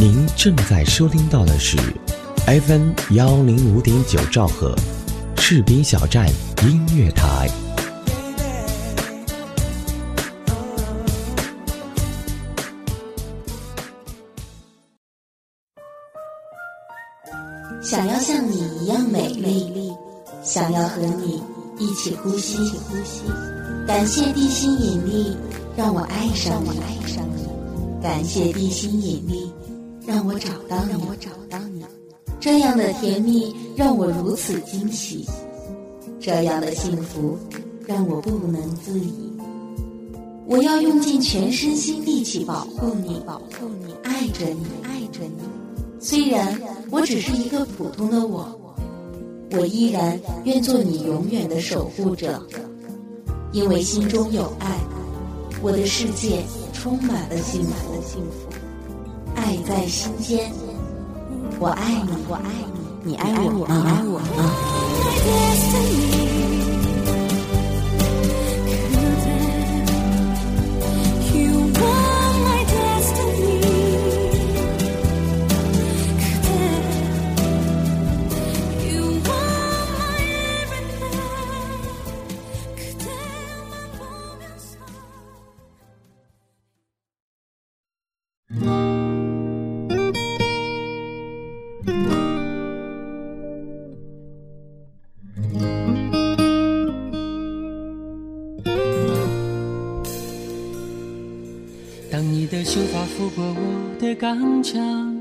[0.00, 1.76] 您正在收听到的是
[2.46, 4.74] FM 幺零五点九兆赫，
[5.36, 6.26] 士兵小站
[6.62, 7.50] 音乐台。
[17.82, 19.92] 想要像你一样美丽，
[20.42, 21.42] 想要和你
[21.78, 22.56] 一起呼吸。
[22.56, 23.24] 呼吸
[23.86, 25.36] 感谢地心引力，
[25.76, 26.80] 让我爱上你。
[28.02, 29.52] 感谢地心引力，
[30.06, 30.90] 让我找到你。
[30.92, 31.84] 让我找到你
[32.38, 35.26] 这样的甜蜜让我如此惊喜，
[36.18, 37.38] 这样的幸福
[37.86, 39.12] 让我不能自已。
[40.46, 45.42] 我要用尽全身心力气保护你，保护你，爱着你，爱着你。
[46.00, 46.58] 虽然
[46.90, 48.58] 我只是一个普通的我，
[49.52, 52.42] 我依然愿做你永远的守护者，
[53.52, 54.78] 因为心中有爱，
[55.62, 58.49] 我的世界充满了幸福。
[59.50, 60.52] 爱在心间，
[61.58, 62.42] 我爱你，我爱
[63.02, 66.19] 你，你爱我，你爱我吗？
[103.20, 105.14] 不过我的刚强，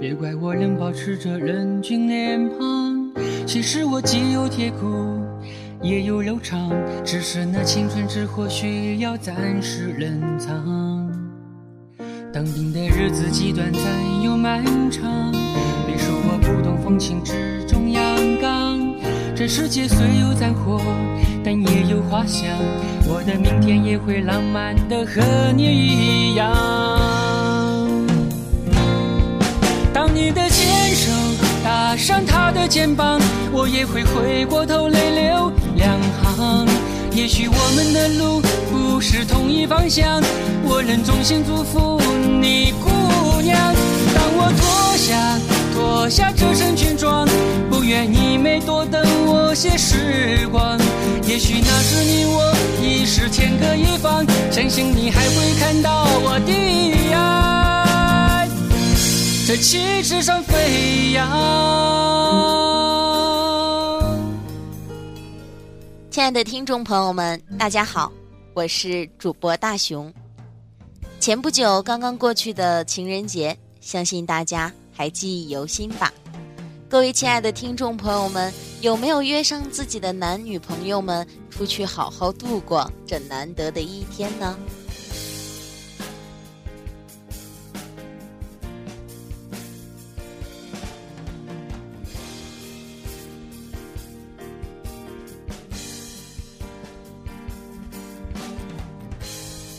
[0.00, 3.12] 别怪我仍保持着人均脸庞。
[3.44, 5.20] 其实我既有铁骨，
[5.82, 6.72] 也有柔肠，
[7.04, 11.12] 只是那青春之火需要暂时冷藏。
[12.32, 13.82] 当兵的日子既短暂
[14.22, 15.30] 又漫长，
[15.86, 18.02] 别说我不懂风情之中阳
[18.40, 18.80] 刚。
[19.36, 20.80] 这世界虽有战火，
[21.44, 22.48] 但也有花香。
[23.06, 25.20] 我的明天也会浪漫的和
[25.54, 26.50] 你一样。
[29.92, 31.10] 当你的牵手
[31.62, 33.20] 搭上他的肩膀，
[33.52, 36.66] 我也会回过头泪流两行。
[37.14, 40.22] 也许我们的路不是同一方向，
[40.64, 42.00] 我仍衷心祝福
[42.40, 43.54] 你，姑娘。
[44.14, 45.38] 当我脱下
[45.74, 47.28] 脱下这身军装，
[47.70, 50.78] 不愿你每多等我些时光。
[51.28, 57.91] 也许那时你我已是天各一方，相信你还会看到我的爱。
[59.44, 61.28] 在旗帜上飞扬。
[66.10, 68.12] 亲爱的听众朋友们，大家好，
[68.54, 70.14] 我是主播大熊。
[71.18, 76.12] 前不久刚刚过去的情人节，相信大家还记忆犹新吧？
[76.88, 84.56] 各位亲爱的听众朋友们，有没有约上自己的男女朋友们出去好好度过这难得的一天呢？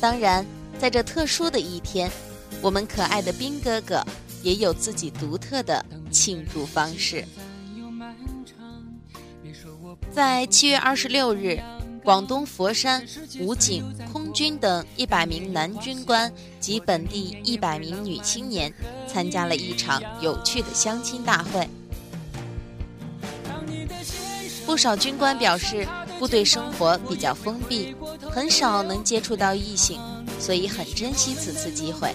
[0.04, 0.46] 当然，
[0.78, 2.12] 在这特殊的一天，
[2.62, 4.06] 我们可爱的兵哥哥
[4.42, 7.24] 也有自己独特的庆祝方式。
[10.12, 11.58] 在七月二十六日，
[12.04, 13.02] 广东佛山、
[13.40, 18.74] 武警、空军等一百名男军官及本地一百名女青年
[19.08, 21.66] 参加了一场有趣的相亲大会。
[24.66, 25.88] 不少军官表示。
[26.20, 27.96] 部队生活比较封闭，
[28.32, 30.00] 很少能接触到异性，
[30.40, 32.14] 所以很珍惜此次机会。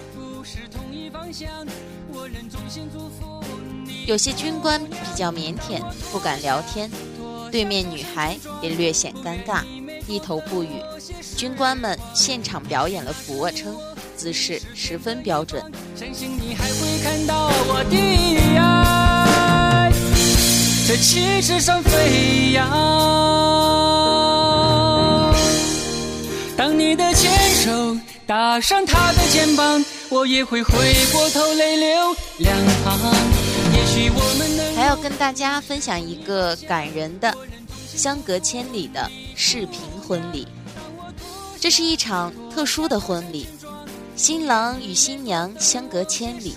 [4.05, 6.89] 有些军官比较腼腆，不敢聊天，
[7.51, 9.61] 对面女孩也略显尴尬，
[10.07, 10.81] 低头不语。
[11.37, 13.77] 军官们现场表演了俯卧撑，
[14.17, 15.63] 姿势十分标准。
[15.95, 17.97] 相信你还会看到我的
[18.57, 18.98] 爱，
[20.89, 22.67] 在旗帜上飞扬。
[26.57, 27.95] 当你的牵手
[28.25, 30.73] 搭上他的肩膀，我也会回
[31.13, 32.99] 过头泪流两行。
[33.71, 37.31] 也许我们能还要跟大家分享一个感人的、
[37.95, 40.47] 相隔千里的视频婚礼。
[41.59, 43.45] 这是一场特殊的婚礼，
[44.15, 46.55] 新郎与新娘相隔千里。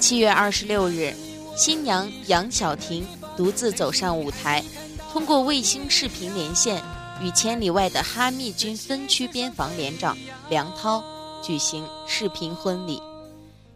[0.00, 1.12] 七月二十六日，
[1.54, 3.06] 新娘杨晓婷
[3.36, 4.64] 独自走上舞台，
[5.12, 6.82] 通过卫星视频连线。
[7.22, 10.18] 与千里外的哈密军分区边防连长
[10.50, 11.02] 梁涛
[11.40, 13.00] 举行视频婚礼，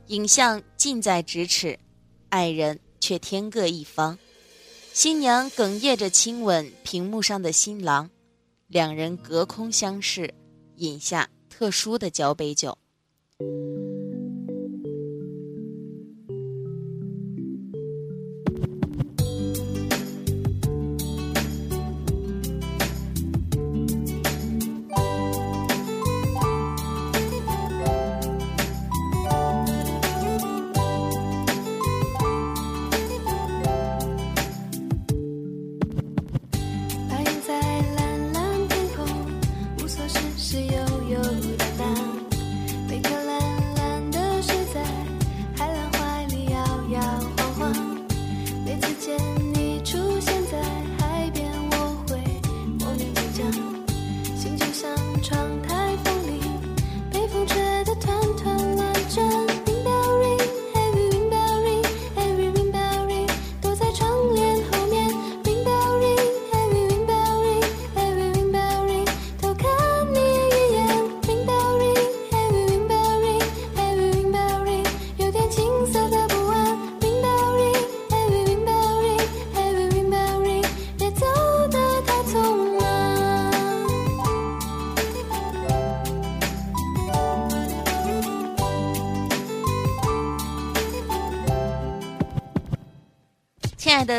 [0.09, 1.79] 影像近在咫尺，
[2.31, 4.19] 爱人却天各一方。
[4.93, 8.11] 新娘哽咽着亲吻屏幕上的新郎，
[8.67, 10.35] 两人隔空相视，
[10.75, 12.77] 饮下特殊的交杯酒。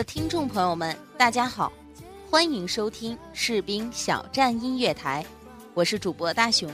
[0.03, 1.71] 听众朋友们，大家好，
[2.29, 5.25] 欢迎收听士兵小站音乐台，
[5.73, 6.71] 我是主播大熊，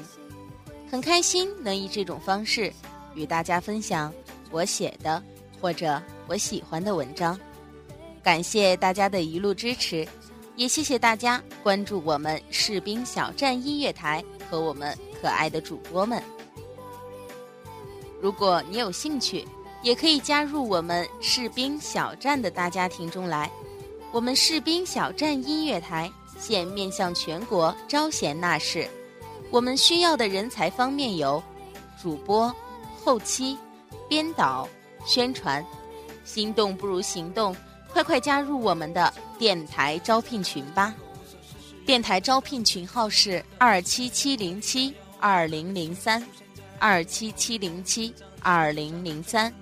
[0.89, 2.72] 很开心能以这种方式
[3.16, 4.13] 与大家分享
[4.51, 5.22] 我写的
[5.60, 7.39] 或者我喜欢的文章，
[8.22, 10.07] 感谢大家的一路支持，
[10.56, 16.22] 也谢谢大家关注我们士兵小站音乐台和我们可爱的主播们。
[18.22, 19.44] 如果你有兴趣。
[19.86, 23.50] 也可以加入我们士兵小站的大家庭中来。
[24.12, 28.90] 我们士兵小站音乐台现面向全国招贤纳士，
[29.52, 31.42] 我们需要的人才方面有
[32.02, 32.52] 主播、
[33.04, 33.56] 后期、
[34.10, 34.68] 编导、
[35.06, 35.64] 宣传。
[36.24, 37.56] 心动不如行动，
[37.94, 40.96] 快快加入我们的电台招聘群吧！
[41.86, 46.26] 电台招聘群号是二七七零七二零零三，
[46.80, 48.12] 二七七零七
[48.42, 49.54] 二零零三。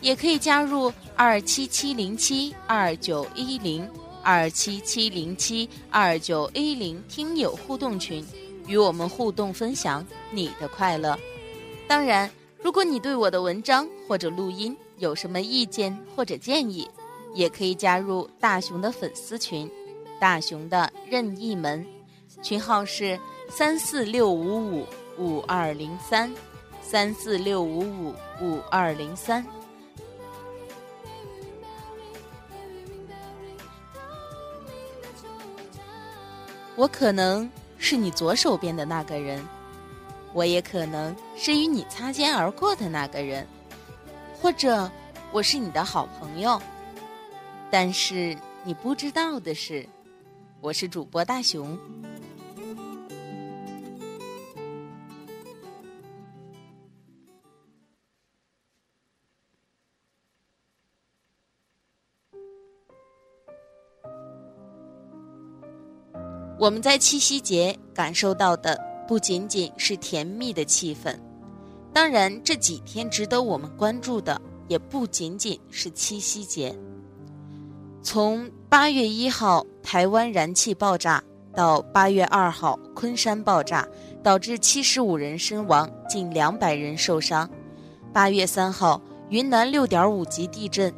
[0.00, 3.88] 也可以加入二七七零七二九一零
[4.22, 8.24] 二七七零七二九一零听友互动群，
[8.66, 11.18] 与我们互动分享你的快乐。
[11.86, 12.30] 当然，
[12.62, 16.88] 如果你对我的文章或者录音有什么意见或者建议，
[17.34, 19.70] 也可以加入大熊的粉丝群，
[20.20, 21.84] 大熊的任意门，
[22.42, 23.18] 群号是
[23.50, 24.86] 三四六五五
[25.18, 26.32] 五二零三
[26.80, 29.44] 三四六五五五二零三。
[36.76, 37.48] 我可能
[37.78, 39.46] 是你左手边的那个人，
[40.32, 43.46] 我也可能是与你擦肩而过的那个人，
[44.40, 44.90] 或者
[45.30, 46.60] 我是你的好朋友。
[47.70, 49.88] 但是你不知道的是，
[50.60, 51.78] 我是主播大熊。
[66.64, 71.14] 我们在七夕节感受到的不仅仅是甜蜜的气氛，
[71.92, 76.74] 当然这几天值得我们关注的也不仅仅是七夕节。
[78.02, 81.22] 从八月一号台湾燃气爆炸
[81.54, 83.86] 到八月二号昆山爆炸，
[84.22, 87.46] 导致七十五人身亡，近两百人受伤；
[88.10, 90.90] 八月三号云南六点五级地震，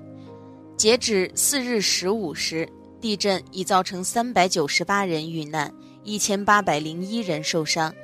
[0.76, 2.68] 截止四日十五时。
[3.06, 5.72] 地震已造成三百九十八人遇难，
[6.02, 7.94] 一千八百零一人受伤，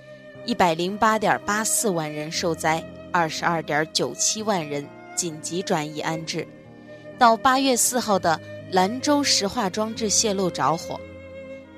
[0.47, 2.80] 一百零八点八四万人受灾，
[3.11, 6.47] 二十二点九七万人紧急转移安置。
[7.18, 8.40] 到八月四号的
[8.71, 11.00] 兰州石化装置泄漏着火，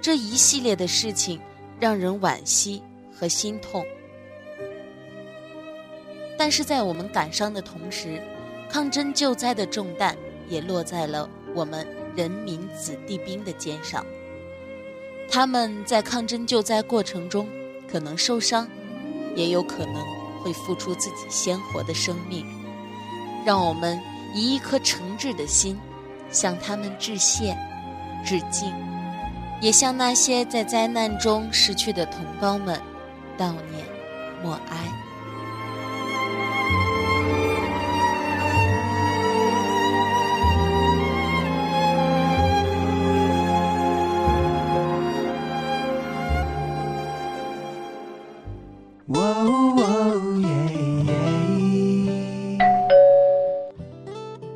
[0.03, 1.41] 这一系列的事情
[1.81, 3.83] 让人惋惜和心痛。
[6.37, 8.23] 但是在我们感伤的同时，
[8.69, 10.15] 抗震救灾的重担
[10.47, 12.04] 也落在了我们。
[12.17, 14.05] 人民子弟兵的肩上，
[15.31, 17.49] 他们在抗震救灾过程中
[17.91, 18.69] 可能受伤，
[19.35, 19.97] 也有可能
[20.43, 22.47] 会付出自己鲜活的生命。
[23.45, 24.01] 让我们
[24.35, 25.79] 以一颗诚挚的心，
[26.31, 27.57] 向他们致谢、
[28.25, 28.73] 致敬，
[29.61, 32.81] 也向那些在灾难中失去的同胞们
[33.37, 33.85] 悼念、
[34.43, 35.04] 默哀。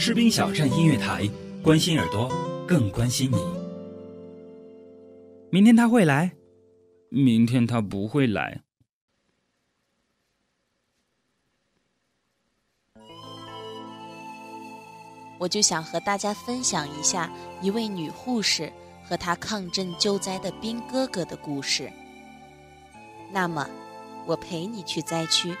[0.00, 1.28] 士兵小站音乐台，
[1.60, 2.30] 关心耳朵，
[2.68, 3.36] 更关心你。
[5.50, 6.30] 明天他会来，
[7.08, 8.62] 明天他不会来。
[15.40, 17.28] 我就想和大家分享一下
[17.60, 18.72] 一位女护士
[19.04, 21.92] 和她抗震救灾的兵哥哥的故事。
[23.32, 23.68] 那么，
[24.26, 25.52] 我陪你去灾区。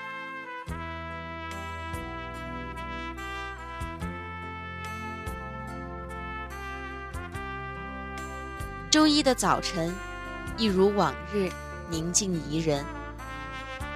[8.98, 9.94] 周一的早晨，
[10.56, 11.48] 一如往日，
[11.88, 12.84] 宁静宜人。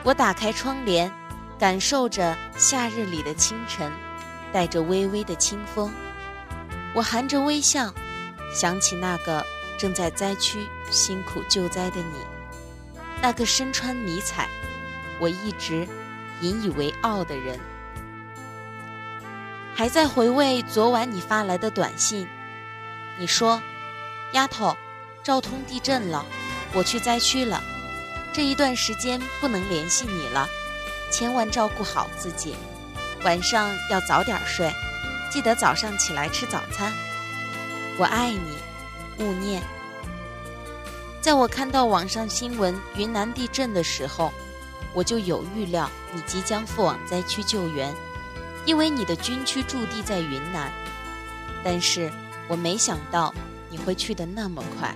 [0.05, 1.11] 我打开窗帘，
[1.59, 3.91] 感受着夏日里的清晨，
[4.53, 5.93] 带着微微的清风。
[6.95, 7.93] 我含着微笑，
[8.55, 9.45] 想起那个
[9.77, 14.49] 正在灾区辛苦救灾的你，那个身穿迷彩，
[15.19, 15.85] 我一直
[16.43, 17.59] 引以为傲的人。
[19.75, 22.29] 还在回味昨晚你发来的短信，
[23.19, 23.61] 你说。
[24.33, 24.75] 丫头，
[25.23, 26.27] 昭通地震了，
[26.75, 27.63] 我去灾区了，
[28.33, 30.49] 这一段时间不能联系你了，
[31.13, 32.57] 千万照顾好自己，
[33.25, 34.73] 晚上要早点睡，
[35.31, 36.93] 记得早上起来吃早餐。
[37.97, 39.63] 我爱你，勿念。
[41.21, 44.33] 在我看到网上新闻云南地震的时候，
[44.93, 47.95] 我就有预料你即将赴往灾区救援，
[48.65, 50.73] 因为你的军区驻地在云南，
[51.63, 52.11] 但是
[52.49, 53.33] 我没想到。
[53.71, 54.95] 你会去的那么快，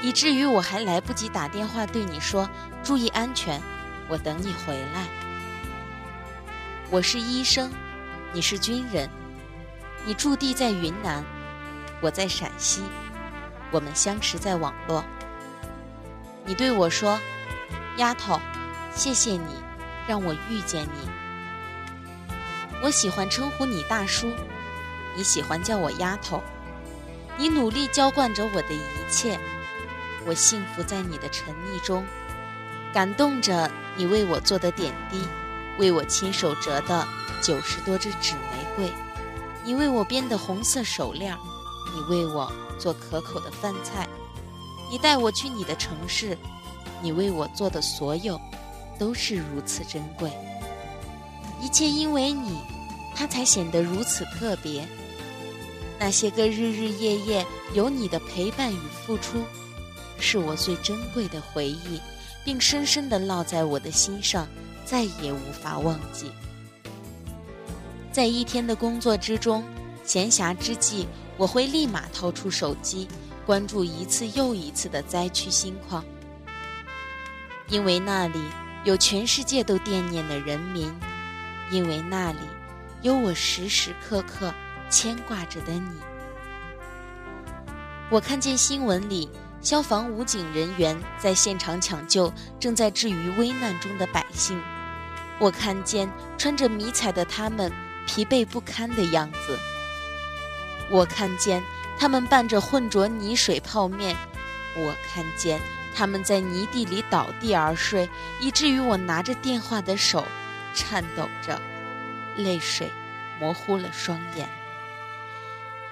[0.00, 2.48] 以至于我还来不及打电话对你说
[2.84, 3.60] 注意安全，
[4.08, 5.06] 我等你回来。
[6.90, 7.70] 我是医生，
[8.32, 9.10] 你是军人，
[10.06, 11.24] 你驻地在云南，
[12.00, 12.82] 我在陕西，
[13.72, 15.04] 我们相识在网络。
[16.46, 17.18] 你对我说
[17.98, 18.40] ：“丫头，
[18.94, 19.62] 谢谢你
[20.06, 21.10] 让我遇见你。”
[22.82, 24.32] 我喜欢称呼你大叔，
[25.16, 26.40] 你喜欢叫我丫头。
[27.36, 29.38] 你努力浇灌着我的一切，
[30.28, 32.04] 我幸福在你的沉溺中，
[32.92, 35.18] 感动着你为我做的点滴，
[35.78, 37.08] 为我亲手折的
[37.42, 38.92] 九十多支纸玫瑰，
[39.64, 41.34] 你为我编的红色手链，
[41.94, 44.06] 你为我做可口的饭菜，
[44.90, 46.36] 你带我去你的城市，
[47.00, 48.38] 你为我做的所有，
[48.98, 50.30] 都是如此珍贵。
[51.62, 52.58] 一切因为你，
[53.16, 54.86] 它才显得如此特别。
[55.98, 59.42] 那些个日日夜夜有你的陪伴与付出，
[60.18, 62.00] 是我最珍贵的回忆，
[62.44, 64.46] 并深深地烙在我的心上，
[64.84, 66.30] 再也无法忘记。
[68.12, 69.64] 在一天的工作之中，
[70.04, 71.06] 闲暇之际，
[71.36, 73.06] 我会立马掏出手机，
[73.46, 76.04] 关注一次又一次的灾区心况，
[77.68, 78.40] 因为那里
[78.84, 80.92] 有全世界都惦念的人民，
[81.70, 82.40] 因为那里
[83.02, 84.52] 有我时时刻刻。
[84.90, 86.00] 牵挂着的你，
[88.10, 89.28] 我看见新闻里
[89.60, 94.60] 消防武警人员在现场抢救正在置于危难中的百姓，
[95.38, 97.72] 我看见穿着迷彩的他们
[98.06, 99.58] 疲惫不堪的样子，
[100.90, 101.62] 我看见
[101.98, 104.16] 他们伴着浑浊泥水泡面，
[104.76, 105.60] 我看见
[105.94, 108.08] 他们在泥地里倒地而睡，
[108.40, 110.24] 以至于我拿着电话的手
[110.72, 111.60] 颤抖着，
[112.36, 112.90] 泪水
[113.40, 114.48] 模糊了双眼。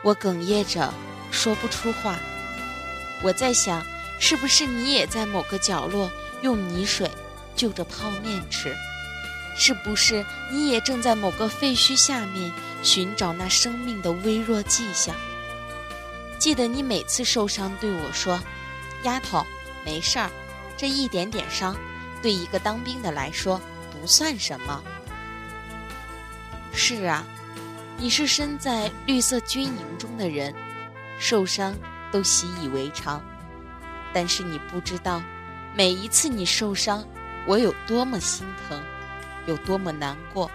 [0.02, 0.94] 我哽咽着
[1.32, 2.16] 说不出话。
[3.23, 3.85] 我在想，
[4.18, 6.11] 是不是你也在某个角落
[6.42, 7.11] 用泥水
[7.54, 8.75] 就着泡面吃？
[9.58, 15.14] 是不是你也正在某个废墟下面寻找那生命的微弱迹象？
[16.38, 18.38] 记得你每次受伤对我说
[19.04, 19.44] ：“丫头，
[19.85, 20.30] 没事儿，
[20.76, 21.75] 这一点点伤，
[22.20, 24.82] 对一个当兵的来说不算什么。”
[26.73, 27.25] 是啊。
[27.99, 30.54] 你是身在绿色军营中的人，
[31.18, 31.75] 受伤
[32.12, 33.22] 都习以为常，
[34.12, 35.22] 但是你不知道，
[35.75, 37.04] 每一次你受伤，
[37.46, 38.80] 我有多么心疼，
[39.46, 40.50] 有多么难过。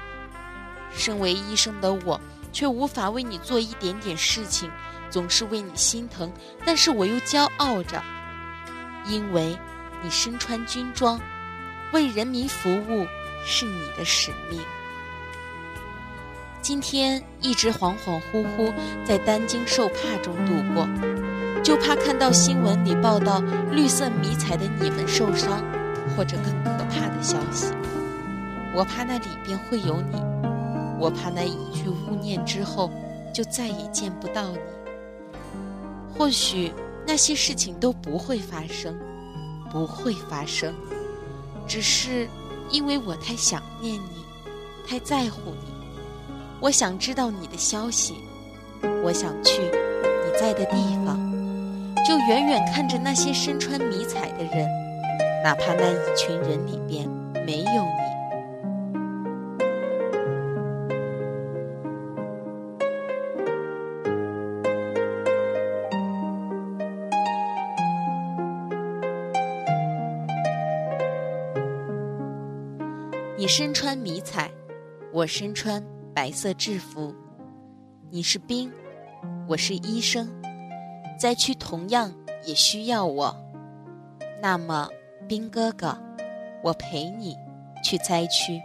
[0.93, 2.20] 身为医生的我，
[2.51, 4.70] 却无法为你做一点点事情，
[5.10, 6.31] 总是为你心疼，
[6.65, 8.03] 但是我又骄傲着，
[9.08, 9.58] 因为
[10.03, 11.22] 你身穿军装，
[11.93, 13.08] 为人民服务
[13.46, 14.60] 是你的使命。
[16.62, 20.88] 今天一直恍恍惚惚在担惊受怕中度过，
[21.63, 23.39] 就怕看到新闻里报道
[23.72, 25.63] 绿色迷彩的你们受伤，
[26.15, 27.74] 或者更可怕的消息。
[28.75, 30.20] 我怕那里边会有你，
[31.00, 32.89] 我怕那一句勿念之后
[33.34, 34.58] 就再也见不到你。
[36.18, 36.74] 或许
[37.06, 38.98] 那些事情都不会发生，
[39.72, 40.74] 不会发生，
[41.68, 42.27] 只是
[42.72, 44.25] 因为我太想念你，
[44.88, 45.72] 太在乎你。
[46.60, 48.15] 我想知道你的消息，
[49.03, 50.75] 我想去你在的地
[51.06, 51.20] 方，
[52.12, 54.68] 就远远看着那些身穿迷彩的人，
[55.46, 57.10] 哪怕那一群人里边
[57.46, 58.01] 没有你。
[73.38, 74.51] 你身穿迷彩，
[75.13, 75.82] 我身穿
[76.13, 77.15] 白色制服。
[78.10, 78.70] 你是兵，
[79.48, 80.30] 我是医生，
[81.22, 82.12] 灾区同样
[82.46, 83.36] 也需要我。
[84.42, 84.90] 那么，
[85.28, 85.96] 兵哥哥，
[86.63, 87.38] 我陪你
[87.84, 88.60] 去灾区。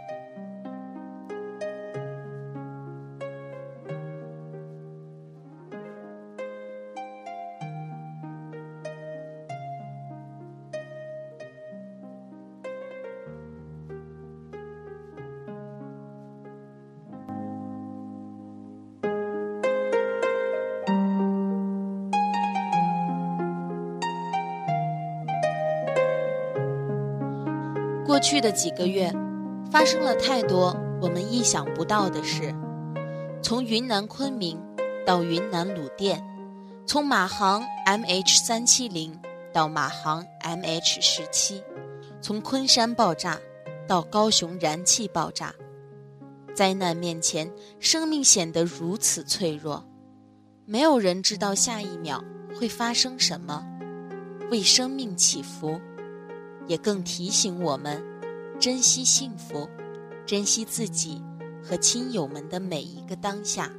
[28.07, 29.13] 过去的几个月，
[29.69, 32.55] 发生了太多我们意想不到的事。
[33.43, 34.57] 从云南昆明
[35.05, 36.25] 到云南鲁甸，
[36.85, 39.19] 从马航 MH 三七零
[39.51, 41.61] 到马航 MH 十七，
[42.21, 43.37] 从昆山爆炸
[43.85, 45.53] 到高雄燃气爆炸，
[46.55, 49.85] 灾难面前，生命显得如此脆弱。
[50.63, 52.23] 没有人知道下一秒
[52.57, 53.67] 会发生什么，
[54.49, 55.77] 为生命祈福。
[56.67, 58.03] 也更提醒我们
[58.59, 59.69] 珍惜幸福，
[60.25, 61.23] 珍惜自己
[61.63, 63.71] 和亲友们的每一个当下。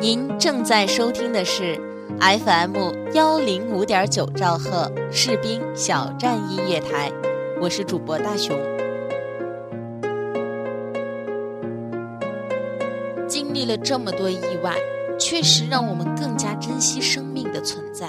[0.00, 1.76] 您正在收听的是
[2.20, 2.76] FM
[3.14, 7.12] 幺零五点九兆赫士兵小站音乐台，
[7.60, 8.77] 我是主播大熊。
[13.68, 14.74] 了这么多意外，
[15.18, 18.08] 确实让我们更加珍惜生命的存在。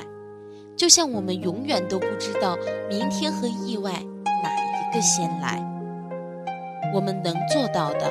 [0.75, 2.57] 就像我们永远都不知道
[2.89, 5.61] 明天和意外哪一个先来。
[6.93, 8.09] 我们能做到的，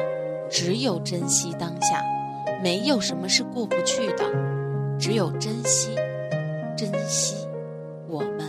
[0.50, 2.04] 只有珍惜当下。
[2.62, 4.24] 没有什么是过不去的，
[4.98, 5.94] 只有珍惜，
[6.76, 7.36] 珍惜，
[8.08, 8.40] 我们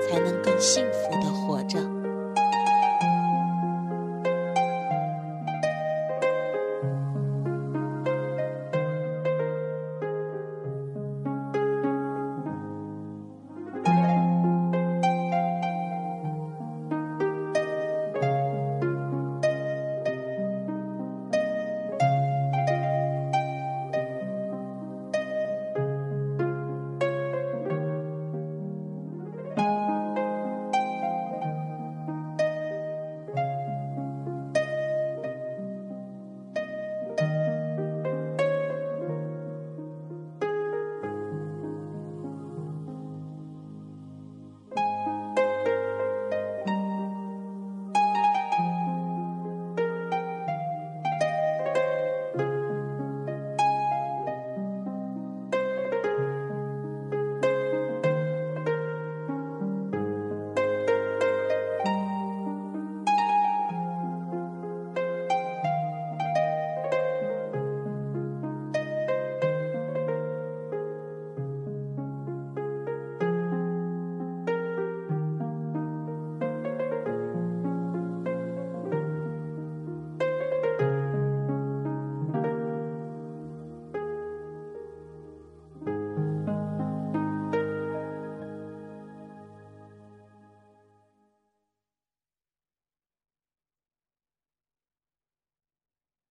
[0.00, 1.78] 才能更幸福的活着。